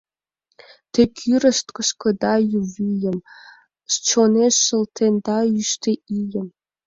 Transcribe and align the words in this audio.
Те 0.91 1.01
кӱрышт 1.17 1.67
кышкышда 1.75 2.33
ю 2.57 2.59
вийым, 2.75 3.17
Чонеш 4.07 4.55
шылтенда 4.65 5.39
йӱштӧ 5.53 5.91
ийым. 6.19 6.47